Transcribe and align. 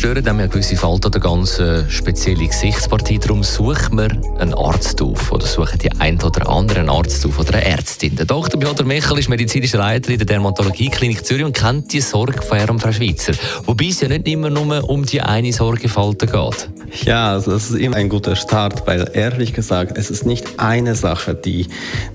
Stören 0.00 0.26
einem 0.26 0.40
ja 0.40 0.46
gewisse 0.46 0.76
Falten 0.76 1.08
oder 1.08 1.20
ganz 1.20 1.60
spezielle 1.90 2.46
Gesichtspartie. 2.46 3.18
Darum 3.18 3.42
sucht 3.42 3.92
man 3.92 4.10
einen 4.38 4.54
Arzt 4.54 5.02
auf 5.02 5.30
oder 5.30 5.44
suchen 5.46 5.78
die 5.78 5.92
einen 6.00 6.22
oder 6.22 6.48
anderen 6.48 6.88
Arzt 6.88 7.26
auf 7.26 7.38
oder 7.38 7.52
eine 7.52 7.66
Ärztin. 7.66 8.16
Der 8.16 8.24
Dr. 8.24 8.58
Piotr 8.58 8.84
Michel 8.84 9.18
ist 9.18 9.28
medizinischer 9.28 9.76
Leiter 9.76 10.08
in 10.08 10.16
der 10.16 10.26
Dermatologie-Klinik 10.26 11.22
Zürich 11.26 11.44
und 11.44 11.54
kennt 11.54 11.92
die 11.92 12.00
Sorge 12.00 12.40
von 12.40 12.56
Herrn 12.56 12.78
Frau 12.78 12.92
Schweizer. 12.92 13.34
Wobei 13.66 13.88
es 13.88 14.00
ja 14.00 14.08
nicht 14.08 14.26
immer 14.26 14.48
nur 14.48 14.88
um 14.88 15.04
die 15.04 15.20
eine 15.20 15.52
Sorgefalte 15.52 16.26
geht. 16.26 16.70
Ja, 17.04 17.32
also 17.32 17.50
das 17.50 17.68
ist 17.68 17.76
immer 17.76 17.96
ein 17.96 18.08
guter 18.08 18.36
Start, 18.36 18.86
weil 18.86 19.06
ehrlich 19.12 19.52
gesagt, 19.52 19.98
es 19.98 20.10
ist 20.10 20.24
nicht 20.24 20.58
eine 20.58 20.94
Sache, 20.94 21.34
die 21.34 21.66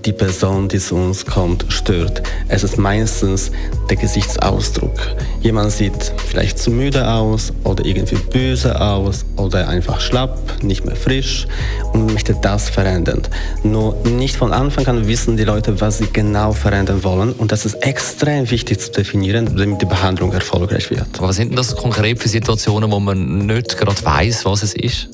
die 0.04 0.12
Person, 0.12 0.68
die 0.68 0.80
zu 0.80 0.96
uns 0.96 1.24
kommt, 1.24 1.66
stört. 1.68 2.24
Es 2.48 2.64
ist 2.64 2.78
meistens 2.78 3.52
der 3.88 3.96
Gesichtsausdruck. 3.96 4.98
Jemand 5.40 5.70
sieht 5.70 6.12
vielleicht 6.26 6.58
zu 6.58 6.72
müde 6.72 7.08
aus 7.08 7.52
oder 7.62 7.75
irgendwie 7.84 8.16
böse 8.16 8.80
aus 8.80 9.24
oder 9.36 9.68
einfach 9.68 10.00
schlapp, 10.00 10.62
nicht 10.62 10.84
mehr 10.84 10.96
frisch 10.96 11.46
und 11.92 12.12
möchte 12.12 12.36
das 12.40 12.70
verändern. 12.70 13.22
Nur 13.62 13.96
nicht 14.04 14.36
von 14.36 14.52
Anfang 14.52 14.86
an 14.86 15.08
wissen 15.08 15.36
die 15.36 15.44
Leute, 15.44 15.80
was 15.80 15.98
sie 15.98 16.08
genau 16.12 16.52
verändern 16.52 17.02
wollen 17.04 17.32
und 17.32 17.52
das 17.52 17.66
ist 17.66 17.74
extrem 17.74 18.50
wichtig 18.50 18.80
zu 18.80 18.90
definieren, 18.90 19.56
damit 19.56 19.82
die 19.82 19.86
Behandlung 19.86 20.32
erfolgreich 20.32 20.90
wird. 20.90 21.06
Was 21.18 21.36
sind 21.36 21.50
denn 21.50 21.56
das 21.56 21.76
konkret 21.76 22.20
für 22.20 22.28
Situationen, 22.28 22.90
wo 22.90 23.00
man 23.00 23.46
nicht 23.46 23.76
gerade 23.76 24.04
weiß, 24.04 24.44
was 24.44 24.62
es 24.62 24.74
ist? 24.74 25.08